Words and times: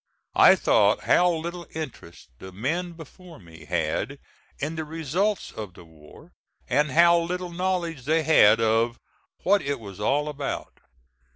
I 0.39 0.55
thought 0.55 1.01
how 1.03 1.29
little 1.31 1.67
interest 1.75 2.29
the 2.39 2.51
men 2.51 2.93
before 2.93 3.37
me 3.37 3.65
had 3.65 4.17
in 4.57 4.73
the 4.75 4.83
results 4.83 5.51
of 5.51 5.75
the 5.75 5.85
war, 5.85 6.31
and 6.67 6.89
how 6.89 7.19
little 7.19 7.51
knowledge 7.51 8.05
they 8.05 8.23
had 8.23 8.59
of 8.59 8.97
"what 9.43 9.61
it 9.61 9.79
was 9.79 9.99
all 9.99 10.27
about." 10.27 10.73